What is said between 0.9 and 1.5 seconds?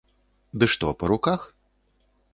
па руках?